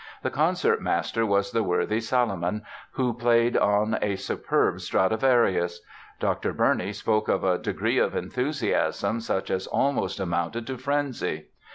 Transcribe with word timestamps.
The 0.23 0.31
concertmaster 0.31 1.27
was 1.27 1.51
the 1.51 1.61
worthy 1.61 1.99
Salomon, 1.99 2.63
who 2.93 3.13
played 3.13 3.55
on 3.55 3.99
a 4.01 4.15
superb 4.15 4.79
Stradivarius. 4.81 5.79
Dr. 6.19 6.53
Burney 6.53 6.91
spoke 6.91 7.27
of 7.27 7.43
"a 7.43 7.59
degree 7.59 7.99
of 7.99 8.15
enthusiasm 8.15 9.19
such 9.19 9.51
as 9.51 9.67
almost 9.67 10.19
amounted 10.19 10.65
to 10.65 10.77
frenzy." 10.79 11.49